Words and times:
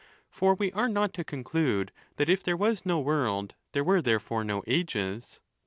For 0.31 0.55
we 0.55 0.71
are 0.71 0.89
not 0.89 1.13
to 1.13 1.23
conclude 1.23 1.91
that, 2.15 2.27
if 2.27 2.41
there 2.41 2.57
was 2.57 2.87
no 2.87 2.99
world, 2.99 3.53
there 3.73 3.83
were 3.83 4.01
therefore 4.01 4.43
no 4.43 4.63
ages. 4.65 5.41